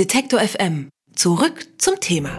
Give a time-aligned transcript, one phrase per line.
[0.00, 0.88] Detektor FM.
[1.14, 2.30] Zurück zum Thema.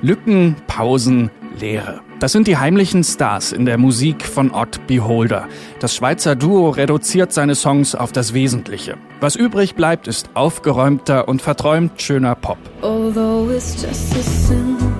[0.00, 2.00] Lücken, Pausen, Leere.
[2.20, 5.46] Das sind die heimlichen Stars in der Musik von Odd Beholder.
[5.80, 8.96] Das Schweizer Duo reduziert seine Songs auf das Wesentliche.
[9.20, 12.56] Was übrig bleibt, ist aufgeräumter und verträumt schöner Pop.
[12.80, 14.93] Although it's just a simple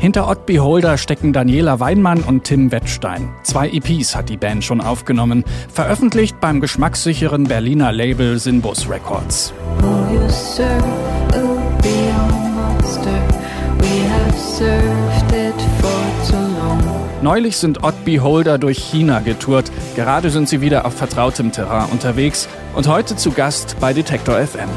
[0.00, 3.28] Hinter Odd Beholder stecken Daniela Weinmann und Tim Wettstein.
[3.42, 9.52] Zwei EPs hat die Band schon aufgenommen, veröffentlicht beim geschmackssicheren Berliner Label Sinbus Records.
[9.82, 10.08] Long.
[17.22, 19.70] Neulich sind Odd Beholder durch China getourt.
[19.96, 24.70] Gerade sind sie wieder auf vertrautem Terrain unterwegs und heute zu Gast bei Detektor FM.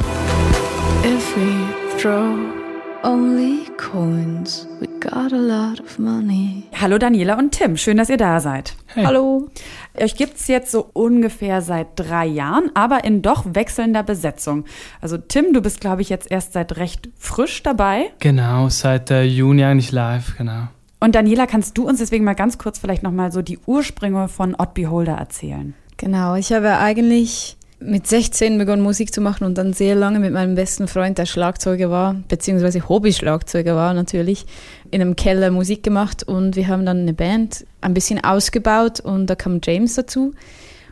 [3.05, 6.63] Only coins, we got a lot of money.
[6.80, 8.77] Hallo Daniela und Tim, schön, dass ihr da seid.
[8.95, 9.49] Hallo.
[9.93, 14.63] Euch gibt's jetzt so ungefähr seit drei Jahren, aber in doch wechselnder Besetzung.
[15.01, 18.05] Also Tim, du bist, glaube ich, jetzt erst seit recht frisch dabei.
[18.20, 20.70] Genau, seit äh, Juni eigentlich live, genau.
[21.01, 24.55] Und Daniela, kannst du uns deswegen mal ganz kurz vielleicht nochmal so die Ursprünge von
[24.55, 25.74] Odd Beholder erzählen?
[25.98, 30.34] Genau, ich habe eigentlich mit 16 begonnen Musik zu machen und dann sehr lange mit
[30.34, 34.45] meinem besten Freund, der Schlagzeuger war, beziehungsweise Hobby-Schlagzeuger war natürlich,
[34.91, 39.27] in einem Keller Musik gemacht und wir haben dann eine Band ein bisschen ausgebaut und
[39.27, 40.34] da kam James dazu.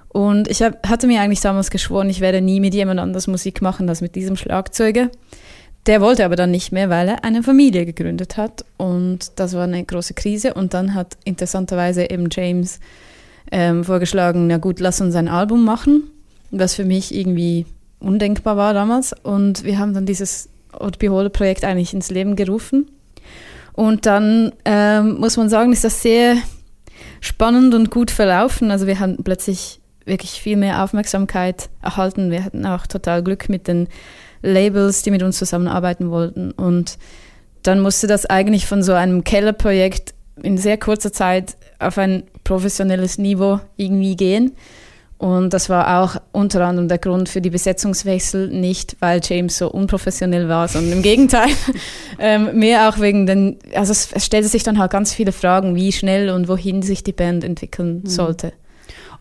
[0.09, 3.61] Und ich hab, hatte mir eigentlich damals geschworen, ich werde nie mit jemand anders Musik
[3.61, 5.09] machen als mit diesem Schlagzeuger.
[5.87, 9.63] Der wollte aber dann nicht mehr, weil er eine Familie gegründet hat und das war
[9.63, 12.79] eine große Krise und dann hat interessanterweise eben James
[13.51, 16.03] ähm, vorgeschlagen, na gut, lass uns ein Album machen,
[16.51, 17.65] was für mich irgendwie
[17.99, 19.13] undenkbar war damals.
[19.23, 22.89] Und wir haben dann dieses Odd Beholder Projekt eigentlich ins Leben gerufen.
[23.73, 26.37] Und dann ähm, muss man sagen, ist das sehr
[27.21, 28.71] spannend und gut verlaufen.
[28.71, 32.31] Also wir haben plötzlich wirklich viel mehr Aufmerksamkeit erhalten.
[32.31, 33.87] Wir hatten auch total Glück mit den
[34.41, 36.51] Labels, die mit uns zusammenarbeiten wollten.
[36.51, 36.97] Und
[37.63, 43.17] dann musste das eigentlich von so einem Kellerprojekt in sehr kurzer Zeit auf ein professionelles
[43.17, 44.53] Niveau irgendwie gehen.
[45.21, 49.69] Und das war auch unter anderem der Grund für die Besetzungswechsel, nicht weil James so
[49.69, 51.49] unprofessionell war, sondern im Gegenteil.
[52.19, 55.75] ähm, mehr auch wegen den, also es, es stellte sich dann halt ganz viele Fragen,
[55.75, 58.51] wie schnell und wohin sich die Band entwickeln sollte.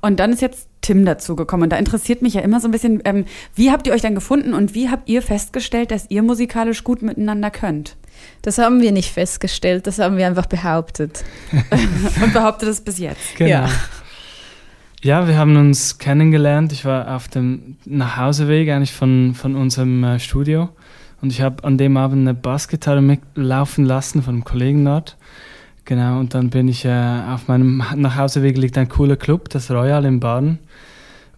[0.00, 1.64] Und dann ist jetzt Tim dazugekommen.
[1.64, 4.14] Und da interessiert mich ja immer so ein bisschen, ähm, wie habt ihr euch dann
[4.14, 7.98] gefunden und wie habt ihr festgestellt, dass ihr musikalisch gut miteinander könnt?
[8.40, 11.24] Das haben wir nicht festgestellt, das haben wir einfach behauptet.
[12.22, 13.36] Und behauptet es bis jetzt.
[13.36, 13.50] genau.
[13.50, 13.68] Ja.
[15.02, 16.72] Ja, wir haben uns kennengelernt.
[16.72, 20.68] Ich war auf dem Nachhauseweg eigentlich von, von unserem äh, Studio
[21.22, 25.16] und ich habe an dem Abend eine Bassgitarre mitlaufen lassen von einem Kollegen dort.
[25.86, 30.04] Genau, und dann bin ich äh, auf meinem Nachhauseweg liegt ein cooler Club, das Royal
[30.04, 30.58] in Baden.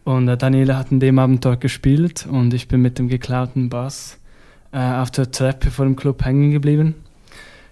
[0.03, 3.69] Und äh, Daniela hat an dem Abend dort gespielt und ich bin mit dem geklauten
[3.69, 4.19] Bass
[4.73, 6.97] äh, auf der Treppe vor dem Club hängen geblieben.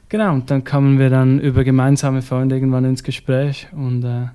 [0.08, 4.28] Genau, und dann kamen wir dann über gemeinsame Freunde irgendwann ins Gespräch und äh,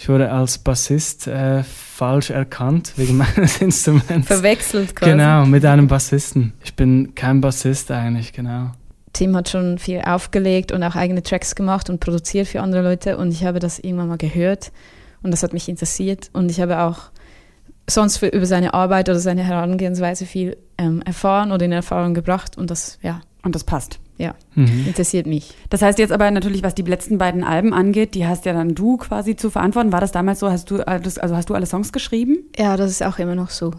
[0.00, 4.28] ich wurde als Bassist äh, falsch erkannt wegen meines Instruments.
[4.28, 5.10] Verwechselt quasi.
[5.10, 6.54] Genau, mit einem Bassisten.
[6.64, 8.72] Ich bin kein Bassist eigentlich, genau.
[9.12, 13.18] Tim hat schon viel aufgelegt und auch eigene Tracks gemacht und produziert für andere Leute
[13.18, 14.72] und ich habe das irgendwann mal gehört
[15.22, 17.10] und das hat mich interessiert und ich habe auch
[17.86, 22.56] sonst für, über seine Arbeit oder seine Herangehensweise viel ähm, erfahren oder in Erfahrung gebracht
[22.56, 24.00] und das, ja, Und das passt.
[24.20, 24.86] Ja, Mhm.
[24.86, 25.54] interessiert mich.
[25.70, 28.74] Das heißt jetzt aber natürlich, was die letzten beiden Alben angeht, die hast ja dann
[28.74, 29.92] du quasi zu verantworten.
[29.92, 30.50] War das damals so?
[30.50, 32.38] Hast du also hast du alle Songs geschrieben?
[32.56, 33.72] Ja, das ist auch immer noch so.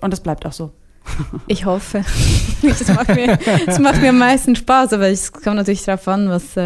[0.00, 0.72] Und das bleibt auch so.
[1.46, 2.02] Ich hoffe.
[2.62, 6.28] das, macht mir, das macht mir am meisten Spaß, aber es kommt natürlich darauf an,
[6.28, 6.56] was.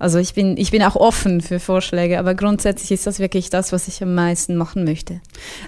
[0.00, 3.48] Äh, also ich bin, ich bin auch offen für Vorschläge, aber grundsätzlich ist das wirklich
[3.48, 5.20] das, was ich am meisten machen möchte.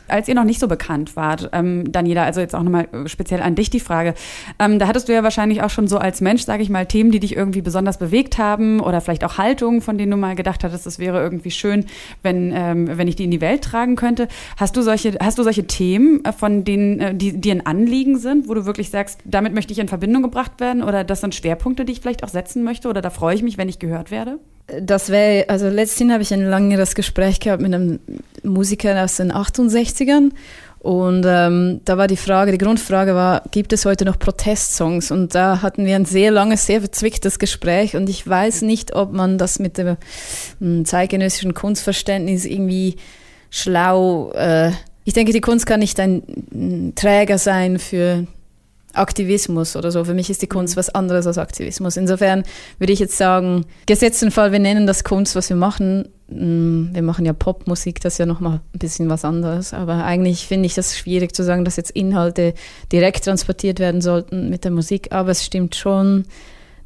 [0.09, 3.55] Als ihr noch nicht so bekannt wart, ähm, Daniela, also jetzt auch nochmal speziell an
[3.55, 4.15] dich die Frage.
[4.59, 7.13] Ähm, da hattest du ja wahrscheinlich auch schon so als Mensch, sage ich mal, Themen,
[7.13, 10.65] die dich irgendwie besonders bewegt haben oder vielleicht auch Haltungen, von denen du mal gedacht
[10.65, 11.87] hattest, es wäre irgendwie schön,
[12.23, 14.27] wenn, ähm, wenn ich die in die Welt tragen könnte.
[14.57, 18.19] Hast du solche, hast du solche Themen, äh, von denen, äh, die dir ein Anliegen
[18.19, 21.35] sind, wo du wirklich sagst, damit möchte ich in Verbindung gebracht werden oder das sind
[21.35, 24.11] Schwerpunkte, die ich vielleicht auch setzen möchte oder da freue ich mich, wenn ich gehört
[24.11, 24.22] werde?
[24.81, 27.99] Das wäre, also letztens habe ich ein längeres Gespräch gehabt mit einem
[28.43, 30.31] Musiker aus den 68ern
[30.83, 35.13] und ähm, da war die Frage, die Grundfrage war, gibt es heute noch Protestsongs?
[35.13, 39.13] Und da hatten wir ein sehr langes, sehr verzwicktes Gespräch und ich weiß nicht, ob
[39.13, 39.97] man das mit dem
[40.61, 42.97] ähm, zeitgenössischen Kunstverständnis irgendwie
[43.49, 44.73] schlau, äh,
[45.05, 48.27] ich denke, die Kunst kann nicht ein mm, Träger sein für
[48.95, 50.05] Aktivismus oder so.
[50.05, 51.97] Für mich ist die Kunst was anderes als Aktivismus.
[51.97, 52.43] Insofern
[52.79, 56.09] würde ich jetzt sagen, gesetzten Fall, wir nennen das Kunst, was wir machen.
[56.29, 59.75] Mm, Wir machen ja Popmusik, das ist ja nochmal ein bisschen was anderes.
[59.75, 62.55] Aber eigentlich finde ich das schwierig zu sagen, dass jetzt Inhalte
[62.91, 65.13] direkt transportiert werden sollten mit der Musik.
[65.13, 66.25] Aber es stimmt schon,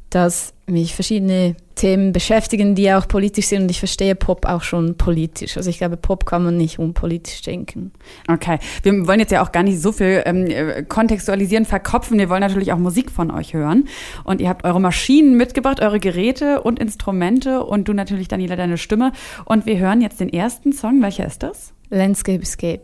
[0.09, 3.63] dass mich verschiedene Themen beschäftigen, die auch politisch sind.
[3.63, 5.55] Und ich verstehe Pop auch schon politisch.
[5.57, 7.91] Also ich glaube, Pop kann man nicht unpolitisch denken.
[8.27, 12.17] Okay, wir wollen jetzt ja auch gar nicht so viel ähm, äh, kontextualisieren, verkopfen.
[12.17, 13.87] Wir wollen natürlich auch Musik von euch hören.
[14.23, 18.77] Und ihr habt eure Maschinen mitgebracht, eure Geräte und Instrumente und du natürlich, Daniela, deine
[18.77, 19.11] Stimme.
[19.45, 21.01] Und wir hören jetzt den ersten Song.
[21.01, 21.73] Welcher ist das?
[21.89, 22.83] Landscape Escape.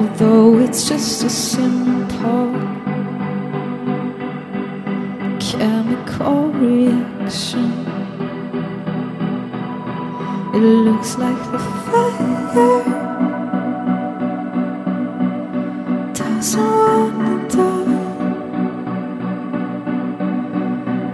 [0.00, 2.52] Although it's just a simple
[5.38, 7.70] chemical reaction,
[10.54, 12.82] it looks like the fire
[16.14, 18.00] doesn't wanna die.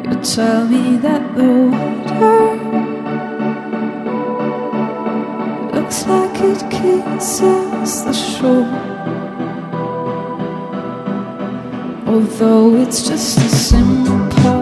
[0.05, 2.41] You tell me that the water
[5.75, 8.67] looks like it kisses the shore.
[12.05, 14.56] Although it's just a simple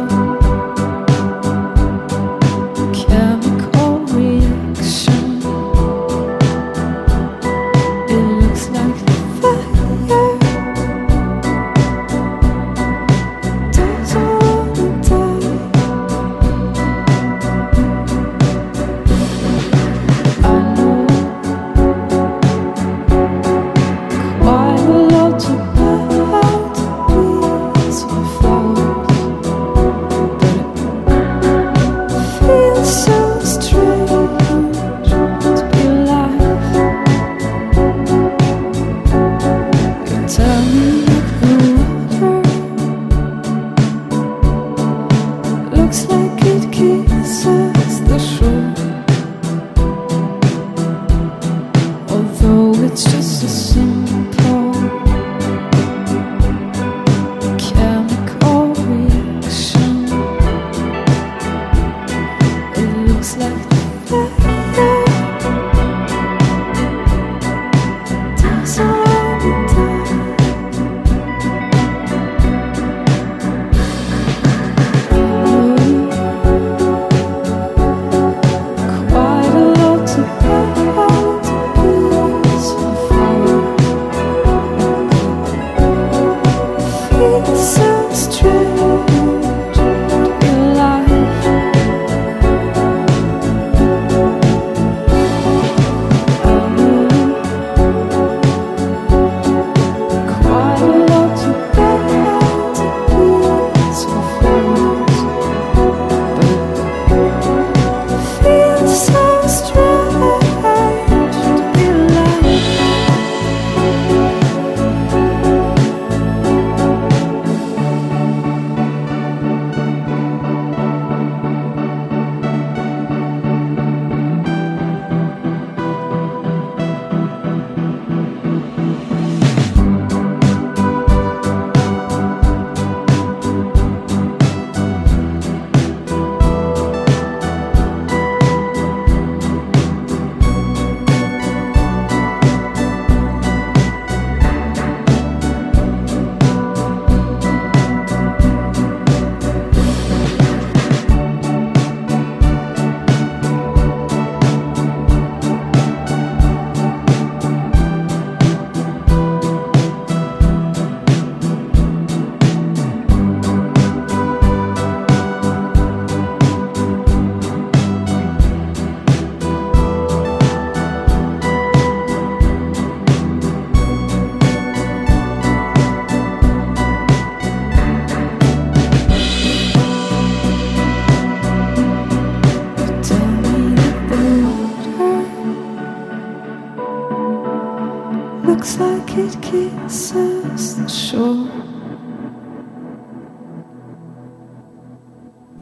[189.19, 191.49] it kisses the shore.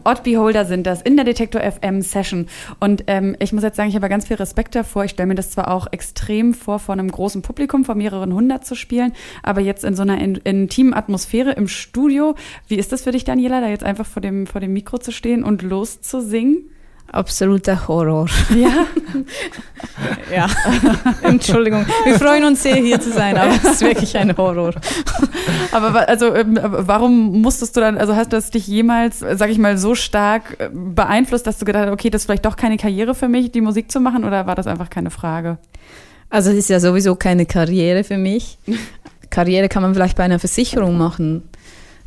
[0.04, 2.48] Odd Beholder sind das in der Detektor FM Session.
[2.80, 5.04] Und ähm, ich muss jetzt sagen, ich habe ganz viel Respekt davor.
[5.04, 8.66] Ich stelle mir das zwar auch extrem vor, vor einem großen Publikum von mehreren hundert
[8.66, 9.12] zu spielen,
[9.44, 12.34] aber jetzt in so einer in, intimen Atmosphäre im Studio.
[12.66, 15.12] Wie ist das für dich, Daniela, da jetzt einfach vor dem, vor dem Mikro zu
[15.12, 16.68] stehen und loszusingen?
[17.12, 18.26] Absoluter Horror.
[18.56, 18.86] Ja.
[20.32, 20.46] Ja,
[21.22, 21.84] Entschuldigung.
[22.04, 24.72] Wir freuen uns sehr, hier zu sein, aber es ist wirklich ein Horror.
[25.70, 29.76] Aber also, ähm, warum musstest du dann, also hast das dich jemals, sag ich mal,
[29.76, 33.14] so stark äh, beeinflusst, dass du gedacht hast, okay, das ist vielleicht doch keine Karriere
[33.14, 35.58] für mich, die Musik zu machen, oder war das einfach keine Frage?
[36.30, 38.58] Also es ist ja sowieso keine Karriere für mich.
[39.28, 41.42] Karriere kann man vielleicht bei einer Versicherung machen,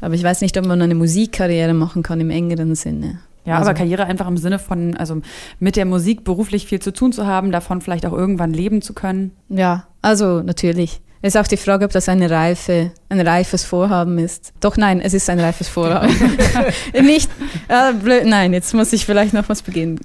[0.02, 3.20] aber ich weiß nicht, ob man eine Musikkarriere machen kann im engeren Sinne.
[3.46, 5.22] Ja, Also- aber Karriere einfach im Sinne von, also
[5.60, 8.94] mit der Musik beruflich viel zu tun zu haben, davon vielleicht auch irgendwann leben zu
[8.94, 9.32] können.
[9.50, 11.02] Ja, also natürlich.
[11.22, 14.54] Es ist auch die Frage, ob das eine reife, ein reifes Vorhaben ist.
[14.60, 16.14] Doch nein, es ist ein reifes Vorhaben.
[17.02, 17.30] Nicht,
[17.68, 20.00] äh, blöd, nein, jetzt muss ich vielleicht noch was beginnen.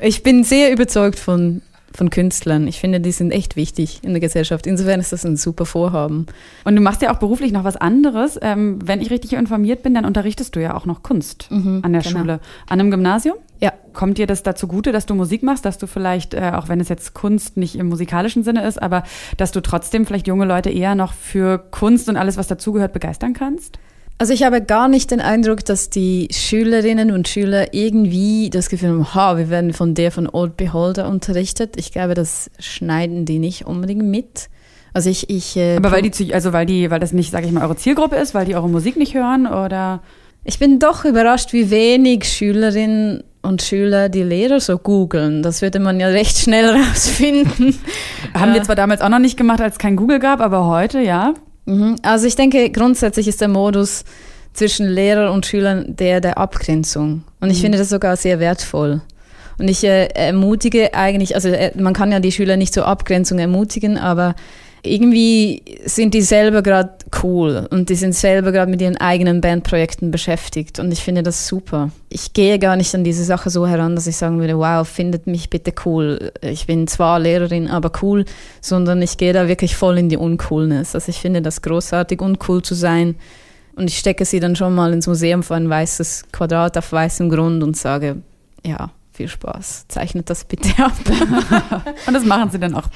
[0.00, 1.60] Ich bin sehr überzeugt von,
[1.94, 2.66] von Künstlern.
[2.66, 4.66] Ich finde, die sind echt wichtig in der Gesellschaft.
[4.66, 6.26] Insofern ist das ein super Vorhaben.
[6.64, 8.38] Und du machst ja auch beruflich noch was anderes.
[8.42, 12.02] Ähm, wenn ich richtig informiert bin, dann unterrichtest du ja auch noch Kunst an der
[12.02, 12.18] genau.
[12.18, 12.40] Schule.
[12.68, 13.36] An einem Gymnasium?
[13.60, 13.72] Ja.
[13.92, 16.80] Kommt dir das dazu gute, dass du Musik machst, dass du vielleicht, äh, auch wenn
[16.80, 19.04] es jetzt Kunst nicht im musikalischen Sinne ist, aber
[19.36, 23.34] dass du trotzdem vielleicht junge Leute eher noch für Kunst und alles, was dazugehört, begeistern
[23.34, 23.78] kannst?
[24.22, 28.90] Also ich habe gar nicht den Eindruck, dass die Schülerinnen und Schüler irgendwie das Gefühl
[28.90, 31.74] haben, ha, wir werden von der von Old Beholder unterrichtet.
[31.76, 34.48] Ich glaube, das schneiden die nicht unbedingt mit.
[34.92, 37.52] Also ich, ich äh, Aber weil die, also weil die, weil das nicht, sage ich
[37.52, 40.02] mal, eure Zielgruppe ist, weil die eure Musik nicht hören oder?
[40.44, 45.42] Ich bin doch überrascht, wie wenig Schülerinnen und Schüler die Lehrer so googeln.
[45.42, 47.76] Das würde man ja recht schnell rausfinden.
[48.34, 51.00] Haben wir zwar damals auch noch nicht gemacht, als es kein Google gab, aber heute,
[51.00, 51.34] ja.
[51.64, 51.96] Mhm.
[52.02, 54.04] Also ich denke, grundsätzlich ist der Modus
[54.52, 57.24] zwischen Lehrer und Schülern der der Abgrenzung.
[57.40, 59.00] Und ich finde das sogar sehr wertvoll.
[59.58, 63.38] Und ich äh, ermutige eigentlich, also äh, man kann ja die Schüler nicht zur Abgrenzung
[63.38, 64.34] ermutigen, aber
[64.84, 66.90] irgendwie sind die selber gerade
[67.22, 71.46] cool und die sind selber gerade mit ihren eigenen Bandprojekten beschäftigt und ich finde das
[71.46, 71.90] super.
[72.08, 75.28] Ich gehe gar nicht an diese Sache so heran, dass ich sagen würde, wow, findet
[75.28, 76.32] mich bitte cool.
[76.40, 78.24] Ich bin zwar Lehrerin, aber cool,
[78.60, 80.96] sondern ich gehe da wirklich voll in die Uncoolness.
[80.96, 83.14] Also ich finde das großartig, uncool zu sein
[83.76, 87.30] und ich stecke sie dann schon mal ins Museum vor ein weißes Quadrat auf weißem
[87.30, 88.16] Grund und sage,
[88.66, 90.92] ja, viel Spaß, zeichnet das bitte ab.
[92.06, 92.88] Und das machen sie dann auch.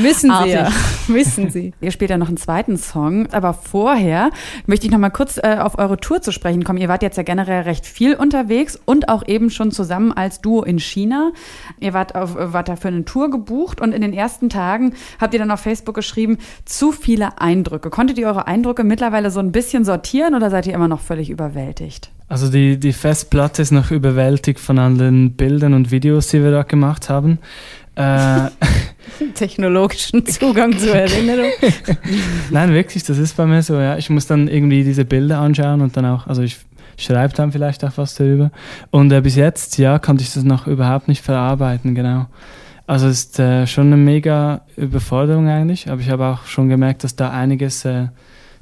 [0.00, 0.70] Müssen sie ja,
[1.08, 1.72] müssen sie.
[1.80, 4.30] Ihr spielt ja noch einen zweiten Song, aber vorher
[4.66, 6.78] möchte ich noch mal kurz äh, auf eure Tour zu sprechen kommen.
[6.78, 10.62] Ihr wart jetzt ja generell recht viel unterwegs und auch eben schon zusammen als Duo
[10.62, 11.32] in China.
[11.80, 15.40] Ihr wart, auf, wart dafür eine Tour gebucht und in den ersten Tagen habt ihr
[15.40, 17.90] dann auf Facebook geschrieben, zu viele Eindrücke.
[17.90, 21.30] Konntet ihr eure Eindrücke mittlerweile so ein bisschen sortieren oder seid ihr immer noch völlig
[21.30, 22.13] überwältigt?
[22.28, 26.50] Also die, die Festplatte ist noch überwältigt von all den Bildern und Videos, die wir
[26.50, 27.38] da gemacht haben.
[27.96, 28.48] Äh,
[29.34, 31.50] Technologischen Zugang zur Erinnerung.
[32.50, 33.74] nein, wirklich, das ist bei mir so.
[33.74, 36.58] Ja, ich muss dann irgendwie diese Bilder anschauen und dann auch, also ich
[36.96, 38.50] schreibe dann vielleicht auch was darüber.
[38.90, 42.26] Und äh, bis jetzt, ja, konnte ich das noch überhaupt nicht verarbeiten, genau.
[42.86, 47.02] Also es ist äh, schon eine mega Überforderung eigentlich, aber ich habe auch schon gemerkt,
[47.02, 48.08] dass da einiges äh,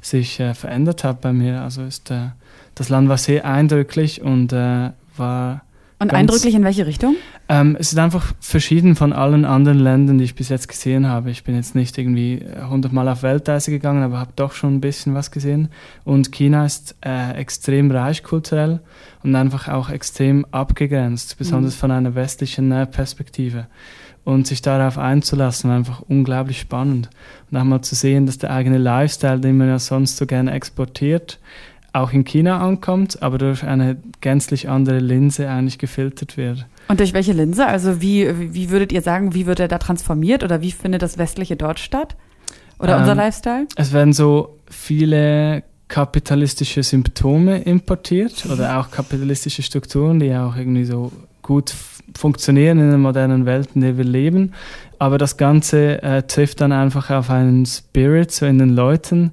[0.03, 1.61] sich äh, verändert hat bei mir.
[1.61, 2.27] Also ist äh,
[2.75, 5.61] das Land war sehr eindrücklich und äh, war
[5.99, 7.15] Und Ganz- eindrücklich in welche Richtung?
[7.49, 11.29] ähm, es ist einfach verschieden von allen anderen Ländern, die ich bis jetzt gesehen habe.
[11.29, 14.81] Ich bin jetzt nicht irgendwie äh, hundertmal auf Weltreise gegangen, aber habe doch schon ein
[14.81, 15.69] bisschen was gesehen.
[16.03, 18.79] Und China ist äh, extrem reich kulturell
[19.23, 23.67] und einfach auch extrem abgegrenzt, besonders von einer westlichen äh, Perspektive.
[24.25, 27.09] Und sich darauf einzulassen, einfach unglaublich spannend.
[27.51, 30.51] Und auch mal zu sehen, dass der eigene Lifestyle, den man ja sonst so gerne
[30.51, 31.39] exportiert,
[31.91, 36.65] auch in China ankommt, aber durch eine gänzlich andere Linse eigentlich gefiltert wird.
[36.87, 37.67] Und durch welche Linse?
[37.67, 41.17] Also wie, wie würdet ihr sagen, wie wird er da transformiert oder wie findet das
[41.17, 42.15] Westliche dort statt?
[42.79, 43.67] Oder Ähm, unser Lifestyle?
[43.75, 50.85] Es werden so viele kapitalistische Symptome importiert oder auch kapitalistische Strukturen, die ja auch irgendwie
[50.85, 51.11] so
[51.43, 51.73] gut
[52.15, 54.53] funktionieren in der modernen Welt, in der wir leben.
[54.99, 59.31] Aber das Ganze äh, trifft dann einfach auf einen Spirit so in den Leuten,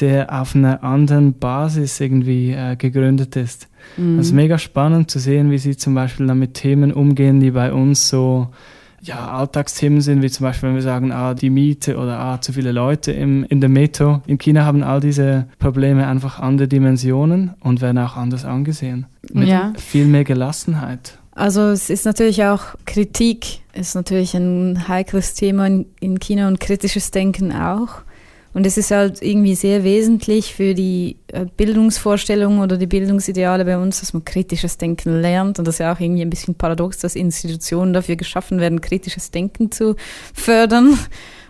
[0.00, 3.68] der auf einer anderen Basis irgendwie äh, gegründet ist.
[3.96, 4.16] Mhm.
[4.16, 7.50] Das ist mega spannend zu sehen, wie sie zum Beispiel dann mit Themen umgehen, die
[7.50, 8.48] bei uns so
[9.02, 12.52] ja, Alltagsthemen sind, wie zum Beispiel, wenn wir sagen, ah, die Miete oder ah, zu
[12.52, 14.20] viele Leute im, in der Metro.
[14.26, 19.06] In China haben all diese Probleme einfach andere Dimensionen und werden auch anders angesehen.
[19.32, 19.72] Mit Ja.
[19.76, 21.18] viel mehr Gelassenheit.
[21.40, 26.60] Also es ist natürlich auch Kritik, ist natürlich ein heikles Thema in, in China und
[26.60, 28.02] kritisches Denken auch.
[28.52, 33.78] Und es ist halt irgendwie sehr wesentlich für die äh, Bildungsvorstellungen oder die Bildungsideale bei
[33.78, 35.58] uns, dass man kritisches Denken lernt.
[35.58, 39.30] Und das ist ja auch irgendwie ein bisschen paradox, dass Institutionen dafür geschaffen werden, kritisches
[39.30, 39.96] Denken zu
[40.34, 40.98] fördern.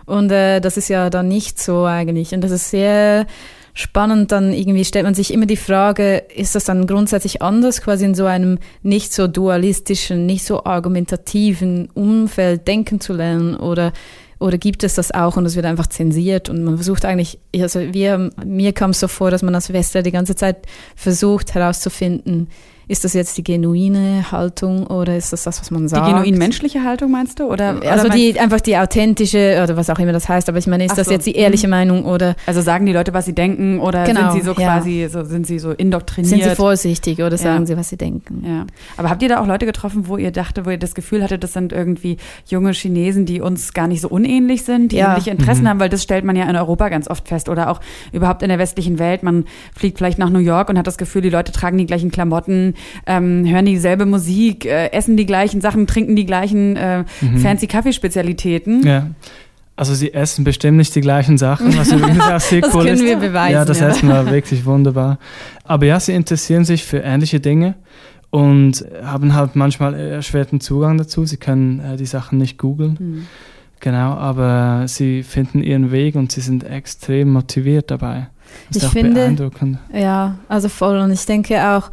[0.05, 2.33] Und äh, das ist ja dann nicht so eigentlich.
[2.33, 3.27] Und das ist sehr
[3.73, 8.05] spannend, dann irgendwie stellt man sich immer die Frage, ist das dann grundsätzlich anders, quasi
[8.05, 13.55] in so einem nicht so dualistischen, nicht so argumentativen Umfeld denken zu lernen?
[13.55, 13.93] Oder
[14.41, 17.79] oder gibt es das auch und es wird einfach zensiert und man versucht eigentlich, also
[17.79, 22.47] wir, mir kam es so vor, dass man als Westler die ganze Zeit versucht herauszufinden,
[22.91, 26.07] ist das jetzt die genuine Haltung oder ist das das, was man sagt?
[26.07, 27.45] Die genuin menschliche Haltung meinst du?
[27.45, 30.67] Oder, also oder die, einfach die authentische oder was auch immer das heißt, aber ich
[30.67, 31.13] meine, ist Ach das so.
[31.13, 31.71] jetzt die ehrliche Mhm.
[31.71, 34.67] Meinung oder also sagen die Leute, was sie denken oder Genau, sind sie so ja.
[34.75, 36.29] quasi, so, sind sie so indoktriniert?
[36.29, 37.65] sind sie vorsichtig oder sagen Ja.
[37.67, 38.43] sie, was sie denken?
[38.45, 38.65] Ja.
[38.97, 41.43] Aber habt ihr da auch Leute getroffen, wo ihr dachte, wo ihr das Gefühl hattet,
[41.45, 42.17] das sind irgendwie
[42.47, 45.11] junge Chinesen, die uns gar nicht so unähnlich sind, die Ja.
[45.11, 47.79] ähnliche Interessen haben, weil das stellt man ja in Europa ganz oft fest oder auch
[48.11, 49.23] überhaupt in der westlichen Welt.
[49.23, 49.45] Man
[49.77, 52.73] fliegt vielleicht nach New York und hat das Gefühl, die Leute tragen die gleichen Klamotten,
[53.05, 57.03] ähm, hören dieselbe Musik, äh, essen die gleichen Sachen, trinken die gleichen äh,
[57.41, 58.85] fancy Kaffeespezialitäten.
[58.85, 59.07] Ja.
[59.77, 62.95] Also sie essen bestimmt nicht die gleichen Sachen, was übrigens auch sehr Das cool können
[62.95, 63.03] ist.
[63.03, 63.53] wir beweisen.
[63.53, 63.87] ja, das ja.
[63.89, 65.17] Essen war wirklich wunderbar.
[65.63, 67.75] Aber ja, sie interessieren sich für ähnliche Dinge
[68.29, 71.25] und haben halt manchmal erschwerten Zugang dazu.
[71.25, 72.97] Sie können äh, die Sachen nicht googeln.
[72.99, 73.25] Hm.
[73.79, 78.27] Genau, aber sie finden ihren Weg und sie sind extrem motiviert dabei.
[78.67, 79.79] Das ist Ich auch finde- beeindruckend.
[79.91, 80.99] Ja, also voll.
[80.99, 81.89] Und ich denke auch,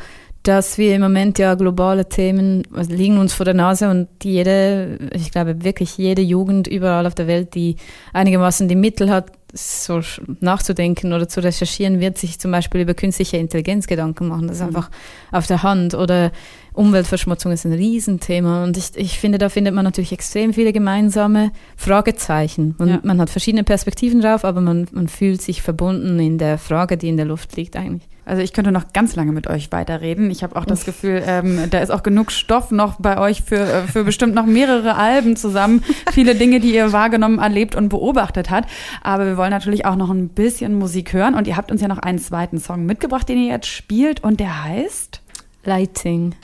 [0.49, 4.99] dass wir im Moment ja globale Themen also liegen uns vor der Nase und jede,
[5.13, 7.77] ich glaube wirklich jede Jugend überall auf der Welt, die
[8.15, 10.01] einigermaßen die Mittel hat, so
[10.41, 14.47] nachzudenken oder zu recherchieren, wird sich zum Beispiel über künstliche Intelligenz Gedanken machen.
[14.47, 14.69] Das ist Mhm.
[14.77, 14.91] einfach
[15.33, 15.95] auf der Hand.
[15.95, 16.33] Oder
[16.75, 18.63] Umweltverschmutzung ist ein Riesenthema.
[18.65, 22.75] Und ich, ich finde, da findet man natürlich extrem viele gemeinsame Fragezeichen.
[22.79, 23.01] Und Ja.
[23.03, 27.09] man hat verschiedene Perspektiven drauf, aber man, man fühlt sich verbunden in der Frage, die
[27.09, 28.07] in der Luft liegt eigentlich.
[28.29, 30.31] Also ich könnte noch ganz lange mit euch weiterreden.
[30.31, 33.61] Ich habe auch das Gefühl, ähm, da ist auch genug Stoff noch bei euch für,
[33.61, 35.83] äh, für bestimmt noch mehrere Alben zusammen.
[36.13, 38.69] Viele Dinge, die ihr wahrgenommen, erlebt und beobachtet habt.
[39.03, 41.35] Aber wir wollen natürlich auch noch ein bisschen Musik hören.
[41.35, 44.23] Und ihr habt uns ja noch einen zweiten Song mitgebracht, den ihr jetzt spielt.
[44.23, 45.23] Und der heißt?
[45.65, 46.35] Lighting.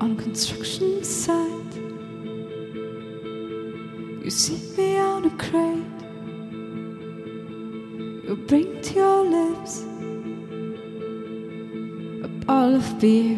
[0.00, 1.59] on construction site.
[4.30, 6.00] You see me on a crate.
[8.28, 9.82] You bring to your lips
[12.22, 13.36] a bottle of beer.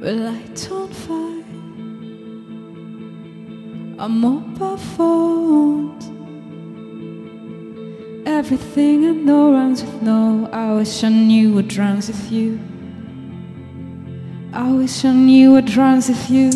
[0.00, 1.44] We light on fire.
[4.00, 6.04] Our mobile phones.
[8.26, 10.48] Everything I know rhymes with no.
[10.52, 12.58] I wish I knew what rhymes with you.
[14.52, 16.50] I wish I knew what rhymes with you.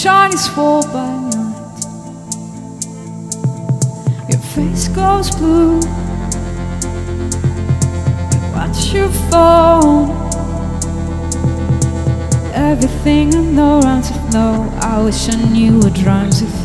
[0.00, 1.84] The Chinese wall by night.
[4.30, 5.80] Your face goes blue.
[8.54, 10.10] Watch your phone.
[12.54, 14.70] Everything I know rhymes with no.
[14.80, 16.59] I wish I knew what rhymes with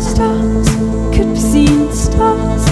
[0.00, 0.68] Stars
[1.14, 2.64] could be seen, stars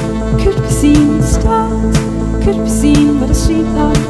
[0.43, 1.97] could be seen, stars
[2.45, 3.97] could be seen by the streetlights.
[3.97, 4.08] Stars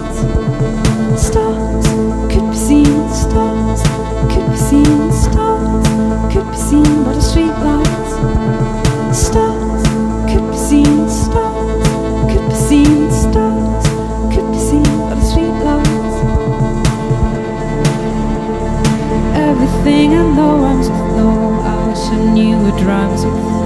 [19.88, 23.58] singing the ones, no, I'll send you a drums.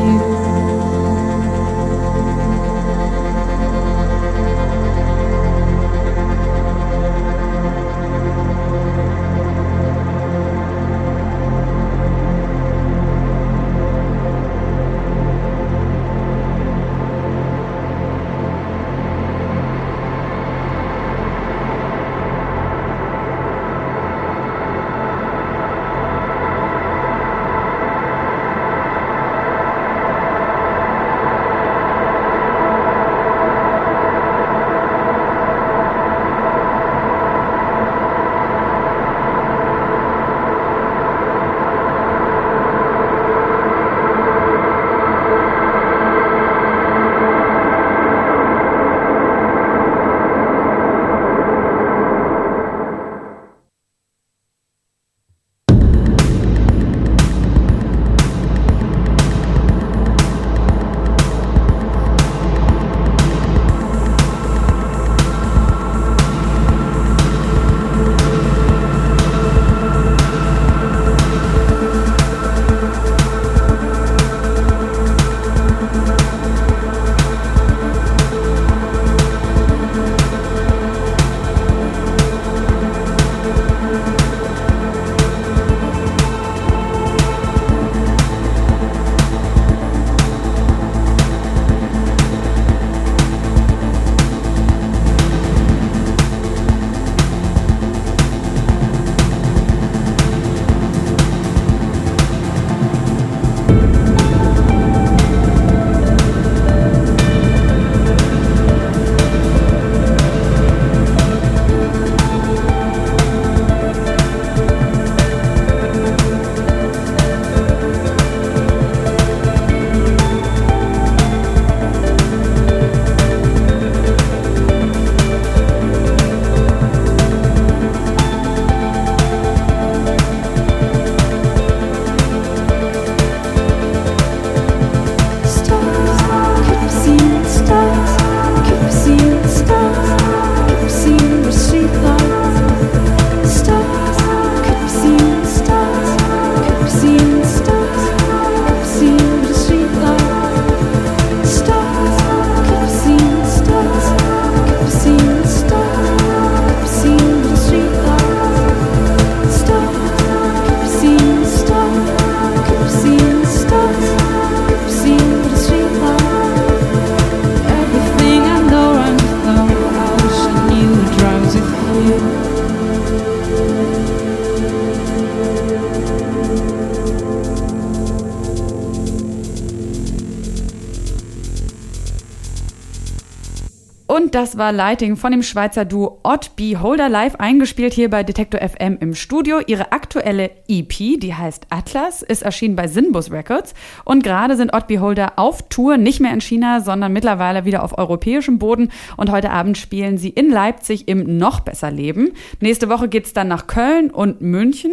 [184.12, 188.60] Und das war Lighting von dem Schweizer Duo Odd Beholder live eingespielt hier bei Detektor
[188.60, 189.60] FM im Studio.
[189.66, 193.72] Ihre aktuelle EP, die heißt Atlas, ist erschienen bei Sinbus Records.
[194.04, 197.96] Und gerade sind Odd Beholder auf Tour, nicht mehr in China, sondern mittlerweile wieder auf
[197.96, 198.90] europäischem Boden.
[199.16, 202.32] Und heute Abend spielen sie in Leipzig im Noch besser Leben.
[202.60, 204.92] Nächste Woche geht's dann nach Köln und München.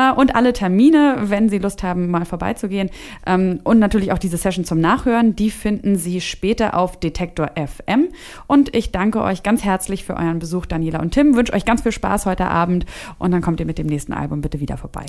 [0.00, 2.90] Äh, und alle Termine, wenn Sie Lust haben, mal vorbeizugehen.
[3.26, 8.08] Ähm, und natürlich auch diese Session zum Nachhören, die finden Sie später auf Detektor FM.
[8.50, 11.36] Und ich danke euch ganz herzlich für euren Besuch, Daniela und Tim.
[11.36, 12.84] Wünsche euch ganz viel Spaß heute Abend
[13.20, 15.06] und dann kommt ihr mit dem nächsten Album bitte wieder vorbei.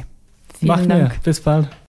[0.59, 1.11] Vielen Machen Dank.
[1.11, 1.19] wir.
[1.23, 1.67] Bis bald.